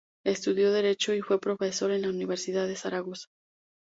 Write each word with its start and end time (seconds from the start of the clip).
Estudió 0.25 0.71
Derecho 0.71 1.13
y 1.13 1.21
fue 1.21 1.39
profesor 1.39 1.91
en 1.91 2.01
la 2.01 2.09
Universidad 2.09 2.65
de 2.67 2.75
Zaragoza. 2.75 3.27